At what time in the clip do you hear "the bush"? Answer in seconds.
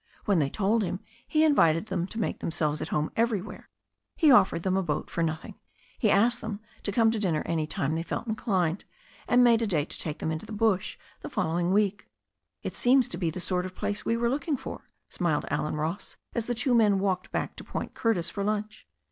10.47-10.97